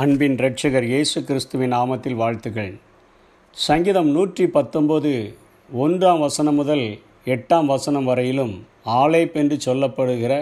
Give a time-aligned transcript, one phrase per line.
[0.00, 2.70] அன்பின் இரட்சகர் இயேசு கிறிஸ்துவின் நாமத்தில் வாழ்த்துக்கள்
[3.56, 5.12] சங்கீதம் நூற்றி பத்தொம்போது
[5.70, 6.84] ஒன்றாம் வசனம் முதல்
[7.26, 8.52] எட்டாம் வசனம் வரையிலும்
[8.96, 10.34] ஆலைப் என்று சொல்லப்படுகிற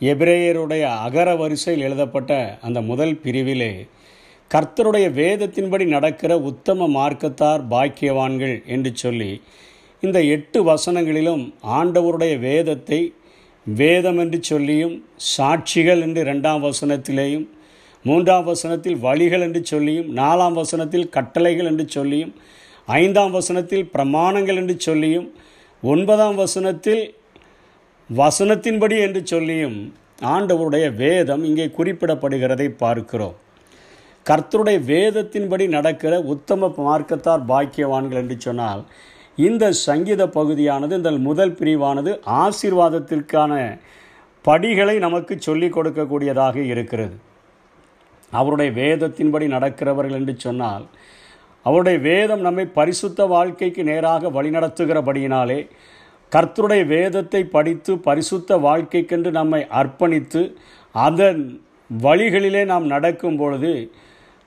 [0.00, 2.32] எபிரேயருடைய அகர வரிசையில் எழுதப்பட்ட
[2.62, 3.72] அந்த முதல் பிரிவிலே
[4.50, 9.30] கர்த்தருடைய வேதத்தின்படி நடக்கிற உத்தம மார்க்கத்தார் பாக்கியவான்கள் என்று சொல்லி
[10.02, 13.00] இந்த எட்டு வசனங்களிலும் ஆண்டவருடைய வேதத்தை
[13.66, 14.94] வேதம் என்று சொல்லியும்
[15.30, 17.48] சாட்சிகள் என்று ரெண்டாம் வசனத்திலேயும்
[18.04, 22.32] மூன்றாம் வசனத்தில் வழிகள் என்று சொல்லியும் நாலாம் வசனத்தில் கட்டளைகள் என்று சொல்லியும்
[22.88, 25.28] ஐந்தாம் வசனத்தில் பிரமாணங்கள் என்று சொல்லியும்
[25.82, 27.04] ஒன்பதாம் வசனத்தில்
[28.10, 29.78] வசனத்தின்படி என்று சொல்லியும்
[30.34, 33.36] ஆண்டவருடைய வேதம் இங்கே குறிப்பிடப்படுகிறதை பார்க்கிறோம்.
[34.26, 38.82] கர்த்தருடைய வேதத்தின்படி நடக்கிற உத்தம மார்க்கத்தார் பாக்கியவான்கள் என்று சொன்னால்
[39.38, 43.52] இந்த சங்கீத பகுதியானது இந்த முதல் பிரிவானது ஆசீர்வாதத்திற்கான
[44.44, 47.16] படிகளை நமக்கு சொல்லிக் கொடுக்கக்கூடியதாக இருக்கிறது.
[48.32, 50.84] அவருடைய வேதத்தின்படி நடக்கிறவர்கள் என்று சொன்னால்
[51.66, 55.60] அவருடைய வேதம் நம்மை பரிசுத்த வாழ்க்கைக்கு நேராக வழிநடத்துகிறபடியினாலே
[56.32, 60.42] கர்த்தருடைய வேதத்தை படித்து பரிசுத்த வாழ்க்கைக்கென்று நம்மை அர்ப்பணித்து
[60.94, 61.42] அதன்
[61.90, 63.72] வழிகளிலே நாம் நடக்கும் பொழுது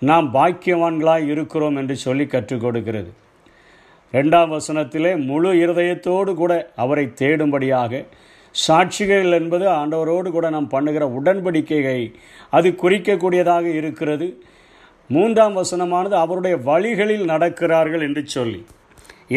[0.02, 3.12] நாம் பாக்கியவான்களாக இருக்கிறோம் என்று சொல்லி கற்றுக் கொடுக்கிறது.
[4.14, 8.04] ரெண்டாம் வசனத்திலே முழு இருதயத்தோடு கூட அவரை தேடும்படியாக
[8.64, 12.00] சாட்சிகள் என்பது ஆண்டவரோடு கூட நாம் பண்ணுகிற உடன்படிக்கையை
[12.58, 14.28] அது குறிக்கக்கூடியதாக இருக்கிறது.
[15.10, 18.62] மூன்றாம் வசனமானது அவருடைய வழிகளில் நடக்கிறார்கள் என்று சொல்லி.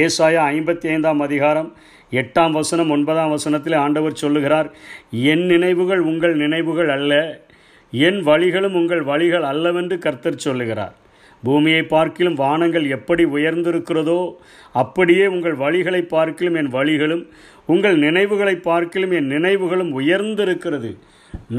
[0.04, 1.70] ஏசாயா ஐம்பத்தி ஐந்தாம் அதிகாரம்
[2.20, 4.68] எட்டாம் வசனம் ஒன்பதாம் வசனத்தில் ஆண்டவர் சொல்லுகிறார்
[5.32, 7.12] என் நினைவுகள் உங்கள் நினைவுகள் அல்ல
[7.92, 10.94] என் வழிகளும் உங்கள் வழிகள் அல்லவென்று கர்த்தர் சொல்லுகிறார்.
[11.42, 14.20] பூமியை பார்க்கிலும் வானங்கள் எப்படி உயர்ந்திருக்கிறதோ
[14.82, 17.24] அப்படியே உங்கள் வழிகளை பார்க்கிலும் என் வழிகளும்
[17.70, 20.90] உங்கள் நினைவுகளை பார்க்கிலும் என் நினைவுகளும் உயர்ந்திருக்கிறது.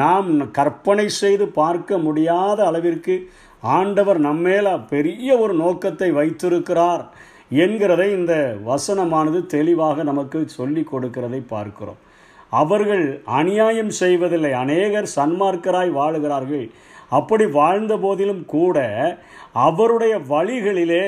[0.01, 3.15] நாம் கற்பனை செய்து பார்க்க முடியாத அளவிற்கு
[3.61, 7.03] ஆண்டவர் நம்மேல பெரிய ஒரு நோக்கத்தை வைத்திருக்கிறார்
[7.63, 8.33] என்கிறதை இந்த
[8.65, 11.99] வசனமானது தெளிவாக நமக்கு சொல்லி கொடுக்கிறதை பார்க்கிறோம்.
[12.61, 13.05] அவர்கள்
[13.39, 14.51] அநியாயம் செய்வதில்லை.
[14.63, 16.67] அநேகர் சன்மார்க்கராய் வாழுகிறார்கள்.
[17.09, 18.77] அப்படி வாழ்ந்த போதிலும் கூட
[19.67, 21.05] அவருடைய வழிகளிலே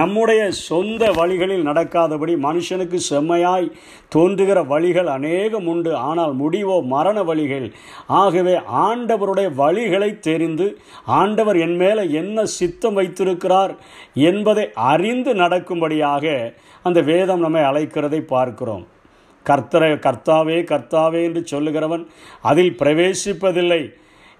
[0.00, 3.66] நம்முடைய சொந்த வழிகளில் நடக்காதபடி மனுஷனுக்கு செம்மையாய்
[4.08, 5.94] தோன்றுகிற வழிகள் அநேகம் உண்டு.
[5.96, 7.66] ஆனால் முடிவோ மரண வழிகள்.
[8.06, 8.54] ஆகவே
[8.86, 13.74] ஆண்டவருடைய வழிகளை தெரிந்து ஆண்டவர் என் மேலே என்ன சித்தம் வைத்திருக்கிறார்
[14.14, 18.86] என்பதை அறிந்து நடக்கும்படியாக அந்த வேதம் நம்மை அழைக்கிறதை பார்க்கிறோம்.
[19.46, 22.06] கர்த்தரை கர்த்தாவே கர்த்தாவே என்று சொல்லுகிறவன்
[22.42, 23.82] அதில் பிரவேசிப்பதில்லை.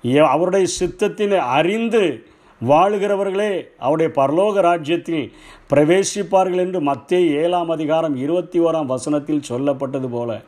[0.03, 2.25] அவருடைய சித்தத்தினை அறிந்து
[2.69, 5.33] வாழுகிறவர்களே அவருடைய பரலோக ராஜ்யத்தில்
[5.71, 10.41] பிரவேசிப்பார்கள் என்று மத்திய ஏழாம் அதிகாரம் இருபத்தி ஓராம் வசனத்தில் சொல்லப்பட்டது போல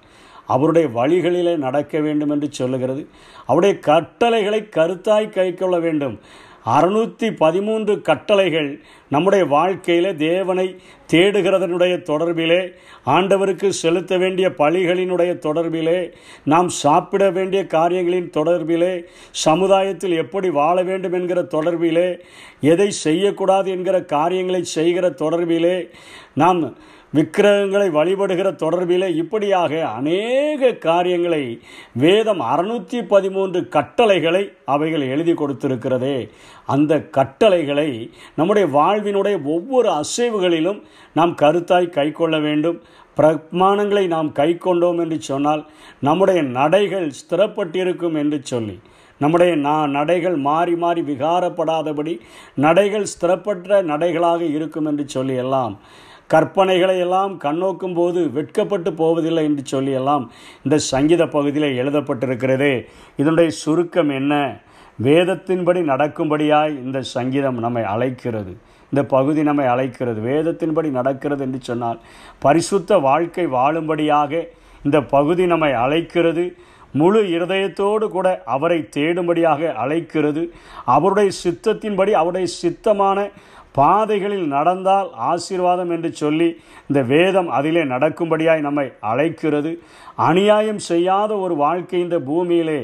[0.46, 3.08] அவருடைய வழிகளிலே நடக்க வேண்டும் என்று சொல்லுகிறது.
[3.46, 6.20] அவருடைய கட்டளைகளை கருத்தாய் கை கொள்ள வேண்டும்.
[6.64, 8.68] அறுநூற்றி பதிமூன்று கட்டளைகள்
[9.10, 10.66] நம்முடைய வாழ்க்கையில் தேவனை
[11.10, 12.60] தேடுகிறதனுடைய தொடர்பிலே
[13.06, 15.98] ஆண்டவருக்கு செலுத்த வேண்டிய பழிகளினுடைய தொடர்பிலே
[16.44, 18.92] நாம் சாப்பிட வேண்டிய காரியங்களின் தொடர்பிலே
[19.44, 22.08] சமுதாயத்தில் எப்படி வாழ வேண்டும் என்கிற தொடர்பிலே
[22.64, 25.76] எதை செய்யக்கூடாது என்கிற காரியங்களை செய்கிற தொடர்பிலே
[26.34, 26.62] நாம்
[27.16, 31.42] விக்கிரகங்களை வழிபடுகிற தொடர்பிலே இப்படியாக அநேக காரியங்களை
[32.02, 34.42] வேதம் அறுநூற்றி பதிமூன்று கட்டளைகளை
[34.74, 36.16] அவைகள் எழுதி கொடுத்திருக்கிறதே.
[36.74, 37.88] அந்த கட்டளைகளை
[38.36, 40.80] நம்முடைய வாழ்வினுடைய ஒவ்வொரு அசைவுகளிலும்
[41.18, 42.80] நாம் கருத்தாய் கை கொள்ள வேண்டும்.
[43.16, 45.62] பிரமாணங்களை நாம் கை கொண்டோம் என்று சொன்னால்
[46.00, 48.76] நம்முடைய நடைகள் ஸ்திரப்பட்டிருக்கும் என்று சொல்லி
[49.18, 52.18] நம்முடைய நா நடைகள் மாறி மாறி விகாரப்படாதபடி
[52.56, 55.76] நடைகள் ஸ்திரப்பற்ற நடைகளாக இருக்கும் என்று சொல்லியெல்லாம்
[56.32, 60.26] கற்பனைகளை எல்லாம் கண்ணோக்கும் போது வெட்கப்பட்டு போவதில்லை என்று சொல்லியெல்லாம்
[60.62, 62.86] இந்த சங்கீத பகுதியில் எழுதப்பட்டிருக்கிறதே.
[63.16, 64.56] இதனுடைய சுருக்கம் என்ன?
[65.02, 68.56] வேதத்தின்படி நடக்கும்படியாய் இந்த சங்கீதம் நம்மை அழைக்கிறது.
[68.90, 70.20] இந்த பகுதி நம்மை அழைக்கிறது.
[70.20, 72.00] வேதத்தின்படி நடக்கிறது என்று சொன்னால்
[72.38, 74.48] பரிசுத்த வாழ்க்கை வாழும்படியாக
[74.84, 76.56] இந்த பகுதி நம்மை அழைக்கிறது.
[77.00, 80.44] முழு இருதயத்தோடு கூட அவரை தேடும்படியாக அழைக்கிறது.
[80.84, 83.30] அவருடைய சித்தத்தின்படி அவருடைய சித்தமான
[83.78, 86.48] பாதைகளில் நடந்தால் ஆசீர்வாதம் என்று சொல்லி
[86.88, 89.72] இந்த வேதம் அதிலே நடக்கும்படியாய் நம்மை அழைக்கிறது.
[90.28, 92.78] அநியாயம் செய்யாத ஒரு வாழ்க்கை இந்த பூமியிலே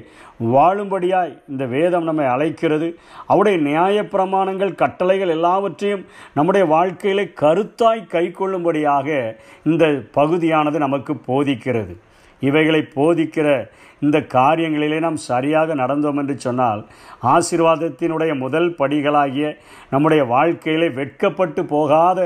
[0.54, 2.88] வாழும்படியாய் இந்த வேதம் நம்மை அழைக்கிறது.
[3.26, 6.04] அவருடைய நியாயப்பிரமாணங்கள் கட்டளைகள் எல்லாவற்றையும்
[6.34, 9.08] நம்முடைய வாழ்க்கையிலே கருத்தாய் கை கொள்ளும்படியாக
[9.64, 11.94] இந்த பகுதியானது நமக்கு போதிக்கிறது.
[12.40, 13.48] இவைகளை போதிக்கிற
[14.02, 16.82] இந்த காரியங்களிலே நாம் சரியாக நடந்தோம் என்று சொன்னால்
[17.34, 19.48] ஆசீர்வாதத்தினுடைய முதல் படிகளாகிய
[19.90, 22.20] நம்முடைய வாழ்க்கையிலே வெட்கப்பட்டு போகாத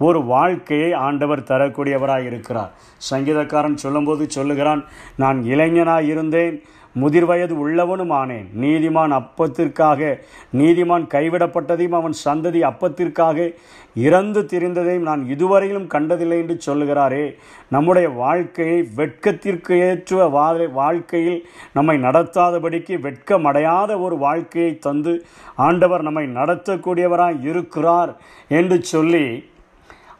[0.00, 2.74] ஒரு வாழ்க்கையை ஆண்டவர் தரக்கூடியவராக இருக்கிறார்
[3.10, 4.82] சங்கீதக்காரன் சொல்லும்போது சொல்லுகிறான்
[5.16, 6.56] நான் இளைஞனாக இருந்தேன்
[6.96, 10.18] முதிர்வயது உள்ளவனும் ஆனேன் நீதிமான் அப்பத்திற்காக
[10.56, 13.54] நீதிமான் கைவிடப்பட்டதையும் அவன் சந்ததி அப்பத்திற்காக
[13.94, 17.36] இறந்து திரிந்ததையும் நான் இதுவரையிலும் கண்டதில்லை என்று சொல்லுகிறாரே.
[17.68, 25.24] நம்முடைய வாழ்க்கையை வெட்கத்திற்கு ஏற்ற வா- வாழ்க்கையில் நம்மை நடத்தாதபடிக்கு வெட்கமடையாத ஒரு வாழ்க்கையை தந்து
[25.56, 28.16] ஆண்டவர் நம்மை நடத்தக்கூடியவராய் இருக்கிறார்
[28.48, 29.48] என்று சொல்லி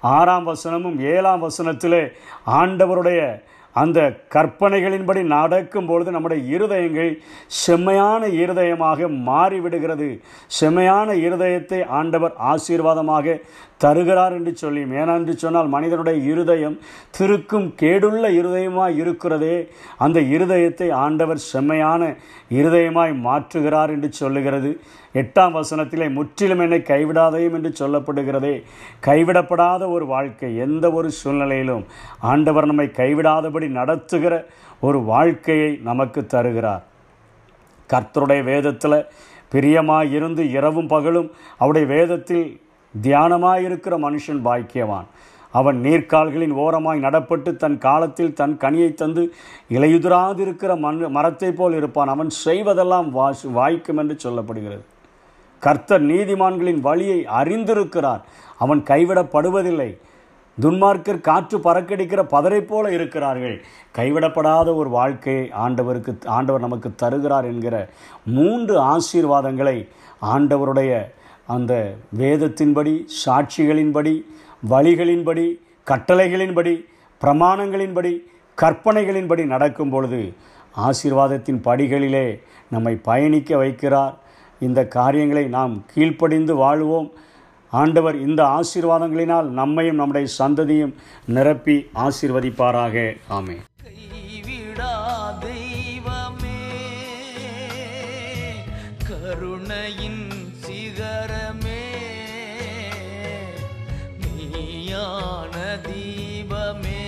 [0.01, 2.11] ஆறாம் வசனமும் ஏழாம் வசனத்திலே
[2.47, 3.99] ஆண்டவருடைய அந்த
[4.35, 7.11] கற்பனைகளின்படி நடக்கும் பொழுது நம்முடைய இருதயங்கள்
[7.47, 10.09] செம்மையான இருதயமாக மாறிவிடுகிறது.
[10.47, 13.37] செம்மையான இருதயத்தை ஆண்டவர் ஆசீர்வாதமாக
[13.79, 16.77] தருகிறார் என்று சொல்லி ஏனென்று சொன்னால் மனிதனுடைய இருதயம்
[17.19, 19.57] திருக்கும் கேடுள்ள இருதயமாய் இருக்கிறதே
[19.97, 22.03] அந்த இருதயத்தை ஆண்டவர் செம்மையான
[22.59, 24.73] இருதயமாய் மாற்றுகிறார் என்று சொல்லுகிறது.
[25.15, 28.63] எட்டாம் வசனத்திலே முற்றிலும் என்னை கைவிடாதையும் என்று சொல்லப்படுகிறதே.
[29.01, 31.85] கைவிடப்படாத ஒரு வாழ்க்கை எந்த ஒரு சூழ்நிலையிலும்
[32.21, 34.47] ஆண்டவர் நம்மை கைவிடாதபடி நடத்துகிற
[34.81, 36.85] ஒரு வாழ்க்கையை நமக்கு தருகிறார்.
[37.93, 39.07] கர்த்தருடைய வேதத்தில்
[39.49, 42.61] பிரியமாக இருந்து இரவும் பகலும் அவருடைய வேதத்தில்
[43.03, 45.05] தியானமாக இருக்கிற மனுஷன் பாக்கியவான்.
[45.53, 49.35] அவன் நீர்க்கால்களின் ஓரமாய் நடப்பட்டு தன் காலத்தில் தன் கனியை தந்து
[49.71, 52.09] இலையுதிராதிருக்கிற மண் மரத்தைப் போல் இருப்பான்.
[52.09, 54.85] அவன் செய்வதெல்லாம் வாசு வாய்க்கும் என்று சொல்லப்படுகிறது.
[55.61, 58.23] கர்த்தர் நீதிமான்களின் வழியை அறிந்திருக்கிறார்.
[58.59, 59.91] அவன் கைவிடப்படுவதில்லை.
[60.61, 63.57] துன்மார்க்கர் காற்று பறக்கடிக்கிற பதரை போல இருக்கிறார்கள்.
[63.99, 67.89] கைவிடப்படாத ஒரு வாழ்க்கையை ஆண்டவருக்கு ஆண்டவர் நமக்கு தருகிறார் என்கிற
[68.25, 69.77] மூன்று ஆசீர்வாதங்களை
[70.35, 70.93] ஆண்டவருடைய
[71.47, 72.93] அந்த வேதத்தின்படி
[73.27, 74.15] சாட்சிகளின்படி
[74.71, 75.47] வழிகளின்படி
[75.87, 76.75] கட்டளைகளின்படி
[77.21, 78.13] பிரமாணங்களின்படி
[78.63, 80.35] கற்பனைகளின்படி நடக்கும் பொழுது
[80.89, 82.27] ஆசீர்வாதத்தின் படிகளிலே
[82.71, 84.15] நம்மை பயணிக்க வைக்கிறார்.
[84.61, 87.11] இந்த காரியங்களை நாம் கீழ்ப்படிந்து வாழ்வோம்.
[87.73, 90.95] ஆண்டவர் இந்த ஆசீர்வாதங்களினால் நம்மையும் நம்முடைய சந்ததியும்
[91.37, 92.97] நிரப்பி ஆசீர்வதிப்பாராக.
[93.39, 93.57] ஆமே
[95.43, 96.61] தெய்வமே
[99.09, 100.25] கருணையின்
[100.65, 101.83] சிகரமே
[104.23, 105.55] நீயான
[105.87, 107.07] தீபமே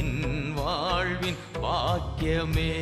[0.00, 0.16] இன்
[0.60, 2.72] வாழ்வின் பாக்கியமே.